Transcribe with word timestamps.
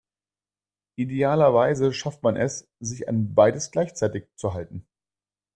Idealerweise 0.95 1.93
schafft 1.93 2.23
man 2.23 2.35
es, 2.35 2.67
sich 2.79 3.07
an 3.07 3.35
beides 3.35 3.69
gleichzeitig 3.69 4.25
zu 4.35 4.55
halten. 4.55 4.87